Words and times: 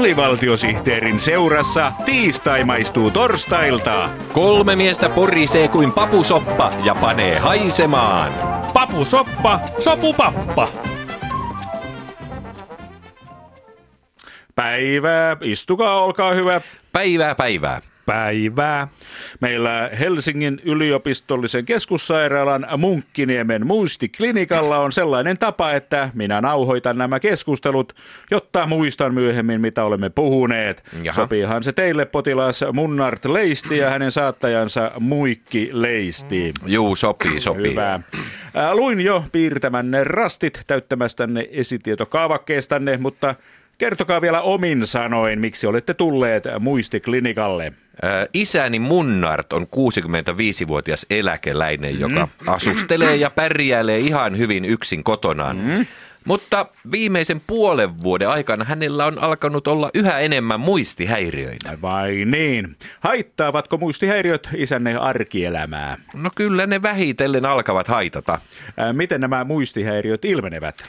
alivaltiosihteerin 0.00 1.20
seurassa 1.20 1.92
tiistai 2.04 2.64
maistuu 2.64 3.10
torstailta. 3.10 4.08
Kolme 4.32 4.76
miestä 4.76 5.08
porisee 5.08 5.68
kuin 5.68 5.92
papusoppa 5.92 6.72
ja 6.84 6.94
panee 6.94 7.38
haisemaan. 7.38 8.32
Papusoppa, 8.74 9.60
sopupappa. 9.78 10.68
Päivää, 14.54 15.36
istukaa, 15.40 16.04
olkaa 16.04 16.30
hyvä. 16.30 16.60
Päivää 16.92 17.34
päivää. 17.34 17.80
Päivää. 18.10 18.88
Meillä 19.40 19.90
Helsingin 19.98 20.60
yliopistollisen 20.64 21.64
keskussairaalan 21.64 22.66
Munkkiniemen 22.76 23.66
muistiklinikalla 23.66 24.78
on 24.78 24.92
sellainen 24.92 25.38
tapa, 25.38 25.72
että 25.72 26.10
minä 26.14 26.40
nauhoitan 26.40 26.98
nämä 26.98 27.20
keskustelut, 27.20 27.92
jotta 28.30 28.66
muistan 28.66 29.14
myöhemmin, 29.14 29.60
mitä 29.60 29.84
olemme 29.84 30.10
puhuneet. 30.10 30.84
Jaha. 31.02 31.16
Sopiihan 31.16 31.64
se 31.64 31.72
teille 31.72 32.04
potilas 32.04 32.64
Munnart 32.72 33.24
Leisti 33.24 33.78
ja 33.78 33.90
hänen 33.90 34.12
saattajansa 34.12 34.90
Muikki 35.00 35.70
Leisti. 35.72 36.52
Juu, 36.66 36.96
sopii, 36.96 37.40
sopii. 37.40 37.70
Hyvä. 37.70 38.00
Ää, 38.54 38.74
luin 38.74 39.00
jo 39.00 39.24
piirtämänne 39.32 40.04
rastit 40.04 40.60
täyttämästänne 40.66 41.48
esitietokaavakkeestanne, 41.50 42.96
mutta 42.96 43.34
kertokaa 43.80 44.20
vielä 44.20 44.40
omin 44.40 44.86
sanoin, 44.86 45.40
miksi 45.40 45.66
olette 45.66 45.94
tulleet 45.94 46.44
muistiklinikalle. 46.60 47.72
Ää, 48.02 48.26
Isäni 48.34 48.78
Munnart 48.78 49.52
on 49.52 49.62
65-vuotias 49.62 51.06
eläkeläinen, 51.10 52.00
joka 52.00 52.28
asustelee 52.46 53.16
ja 53.16 53.30
pärjäilee 53.30 53.98
ihan 53.98 54.38
hyvin 54.38 54.64
yksin 54.64 55.04
kotonaan. 55.04 55.86
Mutta 56.24 56.66
viimeisen 56.90 57.40
puolen 57.46 58.02
vuoden 58.02 58.28
aikana 58.28 58.64
hänellä 58.64 59.06
on 59.06 59.18
alkanut 59.18 59.68
olla 59.68 59.90
yhä 59.94 60.18
enemmän 60.18 60.60
muistihäiriöitä. 60.60 61.78
Vai 61.82 62.24
niin? 62.24 62.76
Haittaavatko 63.00 63.78
muistihäiriöt 63.78 64.48
isänne 64.56 64.96
arkielämää? 64.96 65.96
No 66.14 66.30
kyllä 66.34 66.66
ne 66.66 66.82
vähitellen 66.82 67.44
alkavat 67.46 67.88
haitata. 67.88 68.40
Ää, 68.76 68.92
Miten 68.92 69.20
nämä 69.20 69.44
muistihäiriöt 69.44 70.24
ilmenevät? 70.24 70.84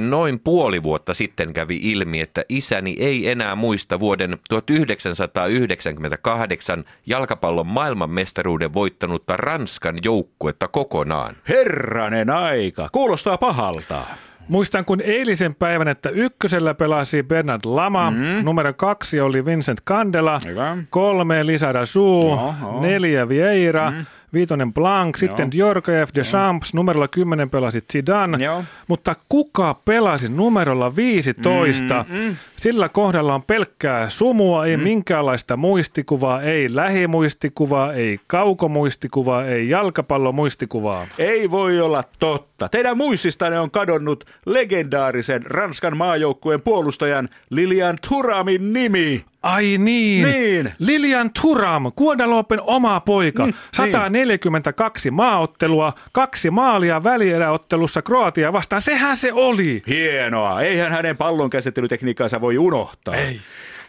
Noin 0.00 0.40
puoli 0.40 0.82
vuotta 0.82 1.14
sitten 1.14 1.52
kävi 1.52 1.78
ilmi, 1.82 2.20
että 2.20 2.44
isäni 2.48 2.96
ei 2.98 3.28
enää 3.28 3.54
muista 3.54 4.00
vuoden 4.00 4.38
1998 4.48 6.84
jalkapallon 7.06 7.66
maailmanmestaruuden 7.66 8.72
voittanutta 8.72 9.36
Ranskan 9.36 9.94
joukkuetta 10.04 10.68
kokonaan. 10.68 11.36
Herranen 11.48 12.30
aika, 12.30 12.88
kuulostaa 12.92 13.38
pahalta. 13.38 14.02
Muistan 14.48 14.84
kun 14.84 15.00
eilisen 15.00 15.54
päivän, 15.54 15.88
että 15.88 16.08
ykkösellä 16.08 16.74
pelasi 16.74 17.22
Bernard 17.22 17.60
Lama, 17.64 18.10
mm. 18.10 18.16
numero 18.42 18.74
kaksi 18.74 19.20
oli 19.20 19.44
Vincent 19.44 19.80
Candela, 19.88 20.40
Hyvä. 20.46 20.76
kolme 20.90 21.46
Lisa 21.46 21.74
Dazu, 21.74 22.00
Joo, 22.28 22.54
joo. 22.62 22.80
neljä 22.80 23.28
Vieira, 23.28 23.90
mm. 23.90 24.06
Viitonen 24.32 24.72
Blanc, 24.72 25.16
sitten 25.16 25.50
Djorkaeff, 25.50 26.14
Deschamps, 26.14 26.74
numerolla 26.74 27.08
10 27.08 27.50
pelasi 27.50 27.80
Zidane, 27.92 28.44
Joo. 28.44 28.64
mutta 28.88 29.14
kuka 29.28 29.74
pelasi 29.84 30.28
numerolla 30.28 30.96
15? 30.96 32.04
Mm, 32.08 32.36
Sillä 32.56 32.88
kohdalla 32.88 33.34
on 33.34 33.42
pelkkää 33.42 34.08
sumua, 34.08 34.66
ei 34.66 34.76
minkäänlaista 34.76 35.56
muistikuvaa, 35.56 36.42
ei 36.42 36.74
lähimuistikuvaa, 36.74 37.92
ei 37.92 38.18
kaukomuistikuvaa, 38.26 39.44
ei 39.44 39.68
jalkapallomuistikuvaa. 39.68 41.06
Ei 41.18 41.50
voi 41.50 41.80
olla 41.80 42.04
totta. 42.18 42.68
Teidän 42.68 42.96
muististanne 42.96 43.58
on 43.60 43.70
kadonnut 43.70 44.24
legendaarisen 44.46 45.42
Ranskan 45.46 45.96
maajoukkueen 45.96 46.60
puolustajan 46.62 47.28
Lilian 47.50 47.96
Turamin 48.08 48.72
nimi. 48.72 49.24
Ai 49.42 49.76
niin. 49.78 50.28
Niin. 50.28 50.72
Lilian 50.78 51.30
Turam, 51.42 51.92
Guadalopen 51.96 52.60
oma 52.62 53.00
poika. 53.00 53.46
Mm, 53.46 53.52
142 53.72 55.10
maaottelua, 55.10 55.92
kaksi 56.12 56.50
maalia 56.50 57.04
välieräottelussa 57.04 58.02
Kroatia 58.02 58.52
vastaan. 58.52 58.82
Sehän 58.82 59.16
se 59.16 59.32
oli. 59.32 59.82
Hienoa. 59.88 60.60
Eihän 60.60 60.92
hänen 60.92 61.16
pallon 61.16 61.50
käsittelytekniikkaansa 61.50 62.40
voi 62.40 62.58
unohtaa. 62.58 63.14
Ei. 63.14 63.40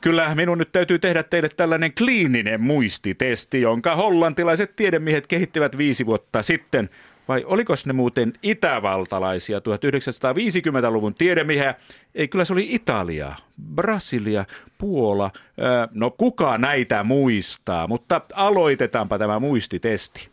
Kyllä 0.00 0.34
minun 0.34 0.58
nyt 0.58 0.72
täytyy 0.72 0.98
tehdä 0.98 1.22
teille 1.22 1.48
tällainen 1.48 1.94
kliininen 1.94 2.60
muistitesti, 2.60 3.60
jonka 3.60 3.96
hollantilaiset 3.96 4.76
tiedemiehet 4.76 5.26
kehittivät 5.26 5.78
viisi 5.78 6.06
vuotta 6.06 6.42
sitten. 6.42 6.90
Vai 7.30 7.44
oliko 7.46 7.74
ne 7.86 7.92
muuten 7.92 8.32
itävaltalaisia 8.42 9.58
1950-luvun 9.58 11.14
tiedemiehiä? 11.14 11.74
Ei, 12.14 12.28
kyllä 12.28 12.44
se 12.44 12.52
oli 12.52 12.66
Italia, 12.70 13.32
Brasilia, 13.74 14.44
Puola. 14.78 15.30
No 15.92 16.10
kuka 16.10 16.58
näitä 16.58 17.04
muistaa, 17.04 17.86
mutta 17.86 18.20
aloitetaanpa 18.34 19.18
tämä 19.18 19.38
muistitesti. 19.38 20.28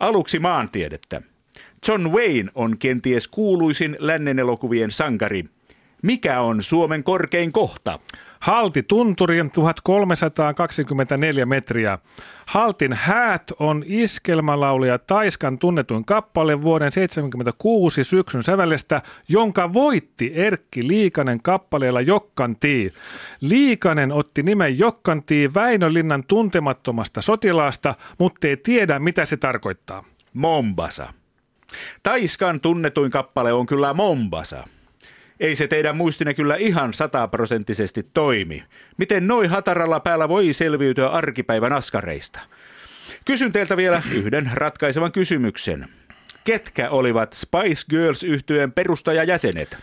Aluksi 0.00 0.38
maantiedettä. 0.38 1.22
John 1.88 2.08
Wayne 2.08 2.50
on 2.54 2.78
kenties 2.78 3.28
kuuluisin 3.28 3.96
lännen 3.98 4.38
elokuvien 4.38 4.92
sankari. 4.92 5.44
Mikä 6.02 6.40
on 6.40 6.62
Suomen 6.62 7.04
korkein 7.04 7.52
kohta? 7.52 7.98
Halti 8.40 8.82
tunturi 8.82 9.36
1324 9.52 11.46
metriä. 11.46 11.98
Haltin 12.46 12.92
häät 12.92 13.52
on 13.58 13.82
iskelmälaulija 13.86 14.98
Taiskan 14.98 15.58
tunnetuin 15.58 16.04
kappale 16.04 16.62
vuoden 16.62 16.92
76 16.92 18.04
syksyn 18.04 18.42
sävellestä, 18.42 19.02
jonka 19.28 19.72
voitti 19.72 20.32
Erkki 20.34 20.88
Liikanen 20.88 21.42
kappaleella 21.42 22.00
Jokkantii. 22.00 22.92
Liikanen 23.40 24.12
otti 24.12 24.42
nimen 24.42 24.78
Jokkantii 24.78 25.54
Väinölinnan 25.54 26.24
tuntemattomasta 26.28 27.22
sotilaasta, 27.22 27.94
mutta 28.18 28.48
ei 28.48 28.56
tiedä 28.56 28.98
mitä 28.98 29.24
se 29.24 29.36
tarkoittaa. 29.36 30.04
Mombasa. 30.32 31.12
Taiskan 32.02 32.60
tunnetuin 32.60 33.10
kappale 33.10 33.52
on 33.52 33.66
kyllä 33.66 33.94
Mombasa. 33.94 34.68
Ei 35.40 35.56
se 35.56 35.66
teidän 35.66 35.96
muistinne 35.96 36.34
kyllä 36.34 36.56
ihan 36.56 36.94
sataprosenttisesti 36.94 38.02
toimi. 38.02 38.64
Miten 38.96 39.26
noin 39.26 39.50
hataralla 39.50 40.00
päällä 40.00 40.28
voi 40.28 40.52
selviytyä 40.52 41.08
arkipäivän 41.08 41.72
askareista? 41.72 42.40
Kysyn 43.24 43.52
teiltä 43.52 43.76
vielä 43.76 44.02
yhden 44.12 44.50
ratkaisevan 44.54 45.12
kysymyksen. 45.12 45.86
Ketkä 46.44 46.90
olivat 46.90 47.32
Spice 47.32 47.84
girls 47.90 48.22
yhtyeen 48.22 48.72
perustajajäsenet? 48.72 49.76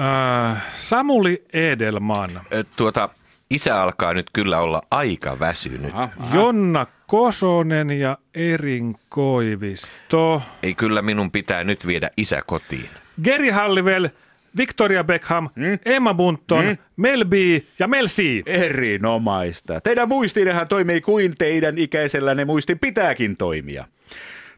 Äh, 0.00 0.62
Samuli 0.74 1.44
Edelman, 1.52 2.40
Tuota, 2.76 3.08
isä 3.50 3.82
alkaa 3.82 4.14
nyt 4.14 4.26
kyllä 4.32 4.58
olla 4.58 4.82
aika 4.90 5.38
väsynyt. 5.38 5.92
Jonna 6.32 6.86
Kosonen 7.06 7.90
ja 7.90 8.18
Erin 8.34 8.96
Koivisto. 9.08 10.42
Ei 10.62 10.74
kyllä 10.74 11.02
minun 11.02 11.30
pitää 11.30 11.64
nyt 11.64 11.86
viedä 11.86 12.10
isä 12.16 12.42
kotiin. 12.46 12.90
Geri 13.24 13.50
Hallivel, 13.50 14.08
Victoria 14.56 15.04
Beckham, 15.04 15.48
Hmm? 15.56 15.78
Emma 15.84 16.14
Bunton, 16.14 16.64
Mel 16.96 17.24
B 17.24 17.32
ja 17.78 17.88
Mel 17.88 18.06
C. 18.06 18.42
Erinomaista. 18.46 19.80
Teidän 19.80 20.08
muistinnehan 20.08 20.68
toimii 20.68 21.00
kuin 21.00 21.34
teidän 21.38 21.78
ikäisellänne 21.78 22.44
muistin 22.44 22.78
pitääkin 22.78 23.36
toimia. 23.36 23.84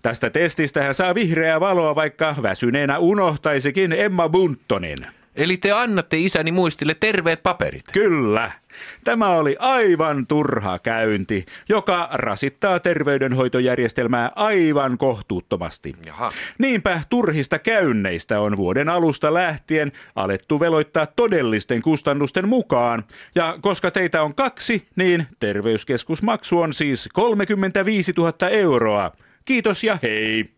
Tästä 0.02 0.30
testistä 0.30 0.82
hän 0.82 0.94
saa 0.94 1.14
vihreää 1.14 1.60
valoa, 1.60 1.94
vaikka 1.94 2.34
väsyneenä 2.42 2.98
unohtaisikin 2.98 3.92
Emma 3.92 4.28
Buntonin. 4.28 4.98
Eli 5.36 5.56
te 5.56 5.72
annatte 5.72 6.18
isäni 6.18 6.52
muistille 6.52 6.96
terveet 7.00 7.42
paperit. 7.42 7.84
Kyllä. 7.92 8.50
Tämä 9.04 9.28
oli 9.28 9.56
aivan 9.58 10.26
turha 10.26 10.78
käynti, 10.78 11.46
joka 11.68 12.08
rasittaa 12.12 12.80
terveydenhoitojärjestelmää 12.80 14.32
aivan 14.36 14.98
kohtuuttomasti. 14.98 15.94
Jaha. 16.06 16.32
Niinpä 16.58 17.00
turhista 17.08 17.58
käynneistä 17.58 18.40
on 18.40 18.56
vuoden 18.56 18.88
alusta 18.88 19.34
lähtien 19.34 19.92
alettu 20.16 20.60
veloittaa 20.60 21.06
todellisten 21.06 21.82
kustannusten 21.82 22.48
mukaan. 22.48 23.04
Ja 23.34 23.58
koska 23.60 23.90
teitä 23.90 24.22
on 24.22 24.34
kaksi, 24.34 24.88
niin 24.96 25.26
terveyskeskusmaksu 25.40 26.60
on 26.60 26.72
siis 26.72 27.08
35 27.12 28.12
000 28.16 28.48
euroa. 28.48 29.12
Kiitos 29.44 29.84
ja 29.84 29.98
hei! 30.02 30.55